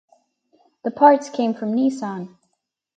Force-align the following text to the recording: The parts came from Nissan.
The 0.83 0.89
parts 0.89 1.29
came 1.29 1.53
from 1.53 1.73
Nissan. 1.73 2.35